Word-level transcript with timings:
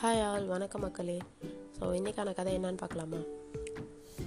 Hi 0.00 0.20
all 0.24 0.44
வணக்கம் 0.46 0.80
மக்களே. 0.80 1.16
So 1.76 1.84
இன்றைக்கான 1.98 2.32
கதை 2.34 2.58
என்னன்னு 2.58 2.80
பார்க்கலாமா? 2.82 3.20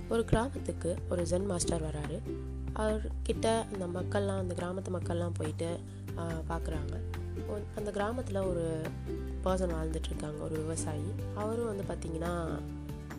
ஒரு 0.09 0.25
கிராமத்துக்கு 0.25 0.95
ஒரு 1.09 1.21
ஜென் 1.23 1.47
மாஸ்டர் 1.51 1.85
வராரு. 1.85 2.17
அவர்கிட்ட 2.73 3.47
அந்த 3.73 3.85
மக்கள்லாம் 3.97 4.41
அந்த 4.43 4.55
கிராமத்து 4.59 4.91
மக்கள்லாம் 4.97 5.37
போயிட்டு 5.37 5.69
பார்க்குறாங்க 6.49 6.93
அந்த 7.75 7.91
கிராமத்தில் 7.91 8.41
ஒரு 8.41 8.65
பர்சன் 9.45 9.75
வாழ்ந்துட்டுருக்காங்க 9.77 10.41
ஒரு 10.41 10.57
விவசாயி. 10.63 11.09
அவரும் 11.35 11.71
வந்து 11.71 11.85
பார்த்திங்கன்னா 11.91 12.33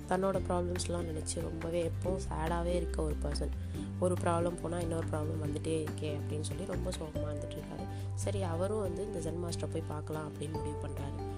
தன்னோட 0.08 0.38
ப்ராப்ளம்ஸ்லாம் 0.48 1.08
நினச்சி 1.10 1.40
ரொம்பவே 1.40 1.90
எப்போவும் 1.90 2.22
சேடாகவே 2.28 2.74
இருக்க 2.74 3.02
ஒரு 3.02 3.18
பர்சன் 3.24 3.52
ஒரு 4.00 4.14
ப்ராப்ளம் 4.24 4.60
போனால் 4.62 4.80
இன்னொரு 4.80 5.06
ப்ராப்ளம் 5.06 5.44
வந்துகிட்டே 5.46 5.76
இருக்கே 5.86 6.12
அப்படின்னு 6.18 6.48
சொல்லி 6.52 6.64
ரொம்ப 6.64 6.90
சோகமாக 6.90 7.32
இருந்துட்டுருக்காரு 7.32 7.86
சரி 8.14 8.42
அவரும் 8.42 8.80
வந்து 8.80 9.04
இந்த 9.04 9.30
ஜென் 9.30 9.44
மாஸ்டரை 9.44 9.70
போய் 9.72 9.90
பார்க்கலாம் 9.94 10.28
அப்படின்னு 10.30 10.58
முடிவு 10.58 10.80
பண்ணுறாரு 10.86 11.31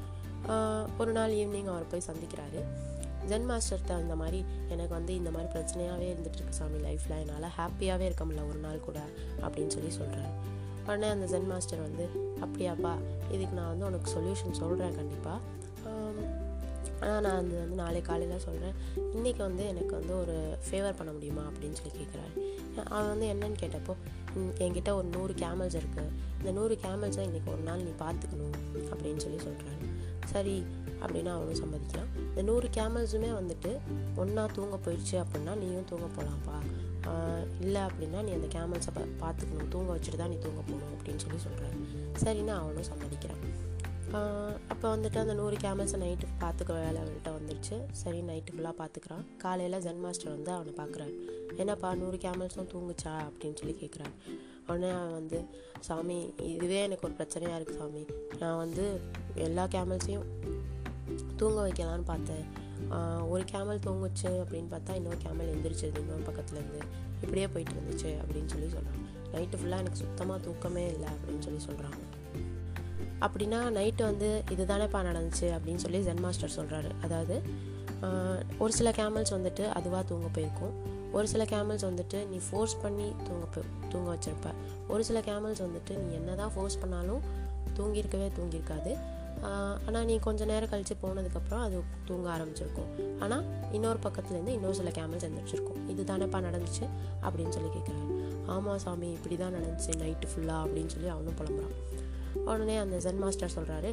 ஒரு 0.98 1.12
நாள் 1.12 1.30
ஈவினிங் 1.30 1.66
அவர் 1.66 1.86
போய் 1.86 2.06
சந்திக்கிறாரு. 2.06 2.62
ஜென் 3.28 3.50
மாஸ்டர்கிட்ட 3.50 3.92
அந்த 3.92 4.16
மாதிரி 4.16 4.44
எனக்கு 4.68 4.94
வந்து 4.94 5.14
இந்த 5.14 5.30
மாதிரி 5.30 5.52
பிரச்சனையாகவே 5.52 6.08
இருந்துகிட்ருக்கு 6.14 6.58
சாமி 6.58 6.78
லைஃப்பில் 6.78 7.16
என்னால் 7.20 7.50
ஹாப்பியாகவே 7.58 8.00
இருக்க 8.00 8.24
முடியல 8.24 8.48
ஒரு 8.48 8.58
நாள் 8.58 8.80
கூட 8.80 8.98
அப்படின்னு 9.40 9.68
சொல்லி 9.68 9.92
சொல்கிறாரு 9.96 10.32
உடனே 10.86 11.08
அந்த 11.08 11.26
ஜென் 11.26 11.50
மாஸ்டர் 11.52 11.80
வந்து 11.80 12.06
அப்படியாப்பா 12.40 12.94
இதுக்கு 13.30 13.54
நான் 13.54 13.68
வந்து 13.68 13.86
உனக்கு 13.86 14.10
சொல்யூஷன் 14.10 14.50
சொல்கிறேன் 14.50 14.96
கண்டிப்பாக 14.96 15.40
ஆனால் 17.00 17.22
நான் 17.22 17.38
அது 17.38 17.54
வந்து 17.60 17.78
நாளை 17.82 18.00
காலையில் 18.02 18.44
சொல்கிறேன் 18.46 18.76
இன்றைக்கி 19.16 19.42
வந்து 19.48 19.64
எனக்கு 19.66 19.92
வந்து 19.98 20.14
ஒரு 20.18 20.36
ஃபேவர் 20.66 20.98
பண்ண 20.98 21.12
முடியுமா 21.12 21.44
அப்படின்னு 21.50 21.78
சொல்லி 21.80 21.94
கேட்குறாரு 22.00 22.34
அவன் 22.94 23.10
வந்து 23.12 23.26
என்னன்னு 23.32 23.60
கேட்டப்போ 23.62 23.94
என்கிட்ட 24.64 24.92
ஒரு 24.98 25.08
நூறு 25.16 25.32
கேமல்ஸ் 25.42 25.78
இருக்குது 25.80 26.12
இந்த 26.38 26.52
நூறு 26.58 26.76
கேமல்ஸை 26.84 27.24
இன்றைக்கி 27.28 27.50
ஒரு 27.56 27.62
நாள் 27.68 27.84
நீ 27.88 27.92
பார்த்துக்கணும் 28.04 28.56
அப்படின்னு 28.92 29.24
சொல்லி 29.26 29.40
சொல்கிறாரு 29.44 29.82
சரி 30.32 30.56
அப்படின்னு 31.02 31.30
அவனும் 31.32 31.60
சம்மதிக்கிறான். 31.62 32.10
இந்த 32.28 32.42
நூறு 32.42 32.66
கேமல்ஸுமே 32.76 33.30
வந்துட்டு 33.40 33.70
ஒன்றா 34.22 34.44
தூங்க 34.56 34.76
போயிடுச்சு 34.84 35.16
அப்படின்னா 35.22 35.54
நீயும் 35.62 35.88
தூங்க 35.90 36.06
போகலாம்ப்பா 36.16 36.56
இல்லை 37.64 37.80
அப்படின்னா 37.88 38.20
நீ 38.26 38.32
அந்த 38.36 38.48
கேமல்ஸை 38.54 38.92
பா 38.96 39.02
பார்த்துக்கணும். 39.22 39.70
தூங்க 39.74 39.88
வச்சுட்டு 39.96 40.20
தான் 40.22 40.32
நீ 40.32 40.38
தூங்க 40.46 40.60
போகணும் 40.60 40.94
அப்படின்னு 40.96 41.22
சொல்லி 41.24 41.40
சொல்கிறாரு 41.46 41.76
சரின்னு 42.22 42.54
அவனும் 42.60 42.88
சம்மதிக்கிறான். 42.90 43.43
அப்போ 44.68 44.96
வந்துட்டு 44.96 45.18
அந்த 45.18 45.34
நூறு 45.34 45.56
கேமல்ஸை 45.56 45.98
நைட்டு 46.00 46.26
பார்த்துக்க 46.40 46.72
வேலை 46.72 47.02
அவன்கிட்ட 47.02 47.30
வந்துடுச்சு 47.30 47.82
சரி 47.92 48.20
நைட்டு 48.20 48.52
ஃபுல்லாக 48.56 48.74
பார்த்துக்கிறான் 48.78 49.26
காலையில் 49.38 49.80
ஜென் 49.80 50.00
மாஸ்டர் 50.00 50.30
வந்து 50.30 50.50
அவனை 50.50 50.72
பார்க்குறாரு 50.76 51.14
என்னப்பா 51.56 51.94
நூறு 51.94 52.16
கேமல்ஸும் 52.16 52.70
தூங்குச்சா? 52.72 53.28
அப்படின்னு 53.28 53.56
சொல்லி 53.56 53.76
கேட்குறான் 53.80 54.14
உடனே 54.68 54.90
அவன் 54.90 55.12
வந்து 55.12 55.44
சாமி 55.80 56.34
இதுவே 56.38 56.82
எனக்கு 56.82 57.06
ஒரு 57.06 57.14
பிரச்சனையாக 57.18 57.62
இருக்குது 57.62 57.76
சாமி. 57.76 58.06
நான் 58.38 58.56
வந்து 58.56 59.00
எல்லா 59.34 59.66
கேமல்ஸையும் 59.66 60.28
தூங்க 61.36 61.68
வைக்கலான்னு 61.68 62.02
பார்த்தேன். 62.02 62.62
ஒரு 63.28 63.44
கேமல் 63.44 63.78
தூங்குச்சு 63.78 64.30
அப்படின்னு 64.44 64.70
பார்த்தா 64.70 64.94
இன்னொரு 64.94 65.16
கேமல் 65.16 65.50
எந்திரிச்சிருது 65.54 65.98
இன்னொரு 65.98 66.22
பக்கத்துலேருந்து 66.22 66.80
இப்படியே 67.22 67.48
போயிட்டு 67.48 67.72
இருந்துச்சு 67.72 68.20
அப்படின்னு 68.22 68.46
சொல்லி 68.46 68.68
சொல்கிறான் 68.68 69.02
நைட்டு 69.32 69.56
ஃபுல்லாக 69.56 69.78
எனக்கு 69.78 69.96
சுத்தமாக 69.96 70.44
தூக்கமே 70.44 70.86
இல்லை 70.86 71.08
அப்படின்னு 71.08 71.38
சொல்லி 71.38 71.64
சொல்கிறாங்க 71.64 72.13
அப்படின்னா 73.26 73.60
நைட்டு 73.76 74.02
வந்து 74.10 74.28
இது 74.54 74.62
தானேப்பா 74.72 75.00
நடந்துச்சு 75.08 75.46
அப்படின்னு 75.56 75.82
சொல்லி 75.84 76.00
ஜென் 76.08 76.22
மாஸ்டர் 76.24 76.56
சொல்கிறாரு 76.58 76.90
அதாவது 77.06 77.36
ஒரு 78.62 78.72
சில 78.78 78.88
கேமல்ஸ் 78.98 79.32
வந்துட்டு 79.34 79.64
அதுவாக 79.78 80.02
தூங்க 80.08 80.26
போயிருக்கும். 80.36 80.74
ஒரு 81.16 81.26
சில 81.32 81.42
கேமல்ஸ் 81.52 81.84
வந்துட்டு 81.88 82.18
நீ 82.30 82.38
ஃபோர்ஸ் 82.46 82.74
பண்ணி 82.82 83.06
தூங்க 83.26 83.44
போய் 83.54 83.68
தூங்க 83.92 84.08
வச்சுருப்ப. 84.14 84.48
ஒரு 84.92 85.02
சில 85.08 85.18
கேமல்ஸ் 85.28 85.62
வந்துட்டு 85.66 85.92
நீ 86.02 86.08
என்ன 86.20 86.34
தான் 86.40 86.52
ஃபோர்ஸ் 86.54 86.78
பண்ணாலும் 86.82 87.22
தூங்கியிருக்கவே 87.76 88.28
தூங்கியிருக்காது. 88.38 88.92
ஆனால் 89.86 90.04
நீ 90.10 90.14
கொஞ்சம் 90.26 90.50
நேரம் 90.52 90.70
கழித்து 90.72 90.94
போனதுக்கப்புறம் 91.02 91.62
அது 91.66 91.78
தூங்க 92.08 92.28
ஆரம்பிச்சிருக்கும். 92.36 92.90
ஆனால் 93.24 93.44
இன்னொரு 93.76 93.98
பக்கத்துலேருந்து 94.06 94.54
இன்னொரு 94.58 94.76
சில 94.80 94.90
கேமல்ஸ் 94.98 95.26
எழுந்திரிச்சிருக்கும் 95.28 95.80
இது 95.94 96.04
தானேப்பா 96.12 96.40
நடந்துச்சு 96.48 96.84
அப்படின்னு 97.26 97.54
சொல்லி 97.56 97.70
கேட்குறாரு 97.76 98.12
ஆமாம் 98.54 98.80
சாமி 98.84 99.08
இப்படி 99.18 99.36
தான் 99.42 99.54
நடந்துச்சு 99.58 99.92
நைட்டு 100.02 100.26
ஃபுல்லாக 100.32 100.64
அப்படின்னு 100.64 100.92
சொல்லி 100.94 101.08
அவனும் 101.14 101.38
புலம்புறான். 101.38 101.76
உடனே 102.50 102.76
அந்த 102.84 102.96
ஜென் 103.06 103.22
மாஸ்டர் 103.24 103.56
சொல்கிறாரு 103.56 103.90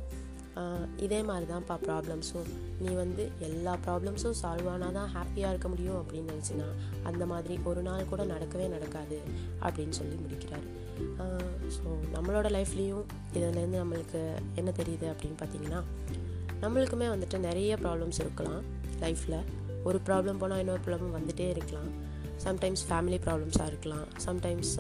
இதே 1.06 1.20
மாதிரி 1.28 1.46
தான்ப்பா 1.52 1.76
ப்ராப்ளம்ஸும் 1.86 2.50
நீ 2.84 2.90
வந்து 3.02 3.24
எல்லா 3.48 3.74
ப்ராப்ளம்ஸும் 3.86 4.36
சால்வ் 4.42 4.68
ஆனால் 4.72 4.96
தான் 4.98 5.10
ஹாப்பியாக 5.14 5.52
இருக்க 5.54 5.68
முடியும் 5.74 6.00
அப்படின்னு 6.00 6.34
நினச்சினா 6.34 6.68
அந்த 7.10 7.26
மாதிரி 7.32 7.56
ஒரு 7.70 7.82
நாள் 7.88 8.10
கூட 8.12 8.22
நடக்கவே 8.34 8.66
நடக்காது 8.76 9.18
அப்படின்னு 9.66 9.96
சொல்லி 10.00 10.18
முடிக்கிறாரு. 10.24 10.68
ஸோ 11.76 11.86
நம்மளோட 12.16 12.48
லைஃப்லேயும் 12.58 13.06
இதுலேருந்து 13.38 13.82
நம்மளுக்கு 13.84 14.22
என்ன 14.62 14.70
தெரியுது 14.82 15.08
அப்படின்னு 15.14 15.40
பார்த்தீங்கன்னா 15.42 15.82
நம்மளுக்குமே 16.64 17.08
வந்துட்டு 17.16 17.38
நிறைய 17.48 17.78
ப்ராப்ளம்ஸ் 17.86 18.22
இருக்கலாம் 18.24 18.62
லைஃப்பில் 19.04 19.40
ஒரு 19.90 20.00
ப்ராப்ளம் 20.08 20.40
போனால் 20.42 20.62
இன்னொரு 20.64 20.84
ப்ராப்ளம் 20.88 21.16
வந்துகிட்டே 21.18 21.48
இருக்கலாம். 21.56 21.92
சம்டைம்ஸ் 22.46 22.84
ஃபேமிலி 22.90 23.18
ப்ராப்ளம்ஸாக 23.26 23.72
இருக்கலாம். 23.72 24.08
சம்டைம்ஸ் 24.26 24.74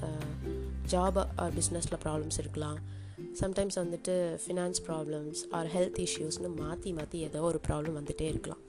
ஜாப் 0.93 1.19
ஆர் 1.43 1.53
பிஸ்னஸில் 1.59 2.01
ப்ராப்ளம்ஸ் 2.05 2.39
இருக்கலாம். 2.43 2.79
சம்டைம்ஸ் 3.41 3.77
வந்துட்டு 3.83 4.15
ஃபினான்ஸ் 4.43 4.81
ப்ராப்ளம்ஸ் 4.87 5.41
ஆர் 5.57 5.69
ஹெல்த் 5.75 5.99
இஷ்யூஸ்னு 6.05 6.51
மாற்றி 6.61 6.91
மாற்றி 6.99 7.19
ஏதோ 7.27 7.41
ஒரு 7.51 7.61
ப்ராப்ளம் 7.67 7.97
வந்துகிட்டே 7.99 8.27
இருக்கலாம். 8.33 8.63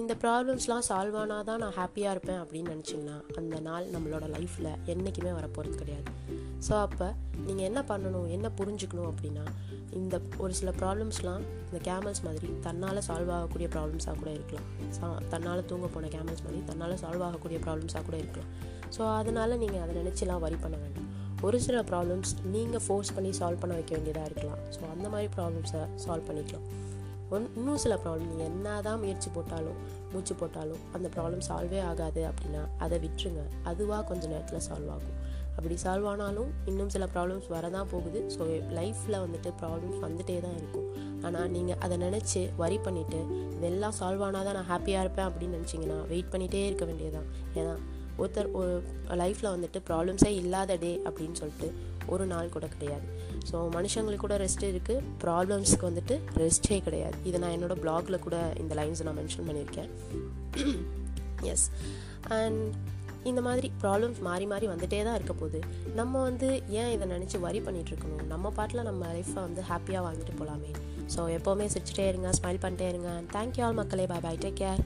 இந்த 0.00 0.12
ப்ராப்ளம்ஸ்லாம் 0.22 0.84
சால்வ் 0.88 1.16
ஆனால் 1.20 1.44
தான் 1.48 1.60
நான் 1.62 1.76
ஹாப்பியாக 1.78 2.14
இருப்பேன் 2.14 2.40
அப்படின்னு 2.42 2.72
நினச்சிங்கன்னா 2.74 3.16
அந்த 3.40 3.56
நாள் 3.66 3.84
நம்மளோட 3.94 4.24
லைஃப்பில் 4.36 4.70
என்றைக்குமே 4.92 5.32
வரப்போகிறது 5.38 5.76
கிடையாது. 5.82 6.10
ஸோ 6.66 6.72
அப்போ 6.86 7.08
நீங்கள் 7.46 7.66
என்ன 7.70 7.80
பண்ணணும் 7.90 8.28
என்ன 8.36 8.46
புரிஞ்சுக்கணும் 8.60 9.10
அப்படின்னா 9.12 9.44
இந்த 9.98 10.16
ஒரு 10.44 10.52
சில 10.60 10.70
ப்ராப்ளம்ஸ்லாம் 10.80 11.44
இந்த 11.68 11.78
கேமல்ஸ் 11.88 12.22
மாதிரி 12.26 12.48
தன்னால் 12.66 13.04
சால்வ் 13.08 13.30
ஆகக்கூடிய 13.36 13.68
ப்ராப்ளம்ஸாக 13.74 14.16
கூட 14.22 14.30
இருக்கலாம். 14.38 14.66
சா 14.96 15.06
தன்னால் 15.32 15.66
தூங்க 15.70 15.88
போன 15.94 16.10
கேமல்ஸ் 16.16 16.44
மாதிரி 16.46 16.60
தன்னால் 16.70 17.00
சால்வ் 17.04 17.24
ஆகக்கூடிய 17.28 17.60
ப்ராப்ளம்ஸாக 17.66 18.04
கூட 18.08 18.18
இருக்கலாம். 18.24 18.50
ஸோ 18.96 19.02
அதனால் 19.20 19.60
நீங்கள் 19.62 19.82
அதை 19.84 19.94
நினச்சிலாம் 20.02 20.42
வரி 20.46 20.58
பண்ண 20.64 20.78
வேண்டாம். 20.84 21.05
ஒரு 21.44 21.58
சில 21.60 21.78
ப்ராப்ளம்ஸ் 21.90 22.30
நீங்கள் 22.54 22.82
ஃபோர்ஸ் 22.84 23.12
பண்ணி 23.14 23.30
சால்வ் 23.38 23.62
பண்ண 23.62 23.74
வைக்க 23.78 23.92
வேண்டியதாக 23.96 24.28
இருக்கலாம். 24.28 24.60
ஸோ 24.74 24.80
அந்த 24.92 25.06
மாதிரி 25.08 25.28
ப்ராப்ளம்ஸை 25.36 25.82
சால்வ் 26.04 26.28
பண்ணிக்கலாம். 26.28 26.66
ஒன் 27.34 27.46
இன்னும் 27.58 27.80
சில 27.84 27.94
ப்ராப்ளம் 28.02 28.28
நீங்கள் 28.32 28.48
என்ன 28.52 28.80
தான் 28.86 29.00
முயற்சி 29.02 29.28
போட்டாலும் 29.36 29.78
மூச்சு 30.12 30.34
போட்டாலும் 30.40 30.82
அந்த 30.96 31.06
ப்ராப்ளம் 31.14 31.42
சால்வே 31.48 31.80
ஆகாது 31.90 32.22
அப்படின்னா 32.30 32.62
அதை 32.84 32.98
விட்டுருங்க. 33.04 33.42
அதுவாக 33.70 34.02
கொஞ்சம் 34.10 34.32
நேரத்தில் 34.34 34.64
சால்வ் 34.68 34.92
ஆகும். 34.96 35.16
அப்படி 35.56 35.76
சால்வ் 35.84 36.06
ஆனாலும் 36.12 36.50
இன்னும் 36.70 36.92
சில 36.94 37.04
ப்ராப்ளம்ஸ் 37.14 37.46
வரதான் 37.54 37.90
போகுது. 37.92 38.22
ஸோ 38.34 38.42
லைஃப்பில் 38.78 39.18
வந்துட்டு 39.24 39.52
ப்ராப்ளம்ஸ் 39.60 40.00
வந்துகிட்டே 40.06 40.40
தான் 40.46 40.56
இருக்கும். 40.60 40.88
ஆனால் 41.26 41.48
நீங்கள் 41.50 41.78
அதை 41.84 41.98
நினச்சி 42.06 42.40
வரி 42.62 42.78
பண்ணிவிட்டு 42.86 43.20
இதெல்லாம் 43.58 43.94
சால்வ் 44.00 44.24
ஆனால் 44.26 44.44
தான் 44.48 44.58
நான் 44.58 44.70
ஹாப்பியாக 44.72 45.04
இருப்பேன் 45.06 45.28
அப்படின்னு 45.28 45.58
நினச்சிங்கன்னா 45.58 46.06
வெயிட் 46.12 46.32
பண்ணிகிட்டே 46.34 46.66
இருக்க 46.66 46.84
வேண்டியதான் 46.84 47.28
ஏன்னா 47.54 47.74
ஒருத்தர் 48.22 48.48
ஒரு 48.60 48.72
லைஃப்பில் 49.22 49.52
வந்துட்டு 49.54 49.78
ப்ராப்ளம்ஸே 49.88 50.30
இல்லாத 50.42 50.76
டே 50.84 50.92
அப்படின்னு 51.08 51.38
சொல்லிட்டு 51.42 51.68
ஒரு 52.14 52.24
நாள் 52.32 52.52
கூட 52.56 52.66
கிடையாது. 52.74 53.06
ஸோ 53.50 53.56
மனுஷங்களுக்கு 53.76 54.24
கூட 54.24 54.36
ரெஸ்ட் 54.44 54.66
இருக்குது 54.72 55.04
ப்ராப்ளம்ஸ்க்கு 55.24 55.88
வந்துட்டு 55.90 56.16
ரெஸ்ட்டே 56.42 56.78
கிடையாது. 56.86 57.16
இதை 57.28 57.40
நான் 57.44 57.54
என்னோடய 57.56 57.82
பிளாகில் 57.84 58.24
கூட 58.26 58.36
இந்த 58.62 58.74
லைன்ஸை 58.80 59.06
நான் 59.08 59.18
மென்ஷன் 59.22 59.48
பண்ணியிருக்கேன். 59.48 59.90
எஸ் 61.52 61.66
அண்ட் 62.38 62.60
இந்த 63.30 63.40
மாதிரி 63.46 63.68
ப்ராப்ளம்ஸ் 63.82 64.20
மாறி 64.26 64.44
மாறி 64.52 64.66
வந்துட்டே 64.72 64.98
தான் 65.06 65.16
இருக்க 65.18 65.32
போகுது. 65.32 65.60
நம்ம 66.00 66.22
வந்து 66.28 66.48
ஏன் 66.80 66.92
இதை 66.96 67.06
நினச்சி 67.14 67.38
வரி 67.46 67.60
பண்ணிகிட்டு 67.66 67.92
இருக்கணும்? 67.92 68.26
நம்ம 68.32 68.52
பாட்டில் 68.58 68.86
நம்ம 68.90 69.06
லைஃப்பை 69.14 69.40
வந்து 69.48 69.62
ஹாப்பியாக 69.70 70.04
வாழ்ந்துட்டு 70.06 70.36
போகலாமே 70.40 70.72
ஸோ 71.14 71.22
எப்போவுமே 71.38 71.66
சிரிச்சிட்டே 71.72 72.06
இருங்க 72.12 72.30
ஸ்மைல் 72.38 72.62
பண்ணிட்டே 72.62 72.86
இருங்க. 72.92 73.10
தேங்க்யூ 73.34 73.64
ஆல் 73.66 73.78
மக்களே. 73.80 74.06
பாய் 74.12 74.24
பாய் 74.26 74.40
டேக் 74.44 74.60
கேர் 74.62 74.82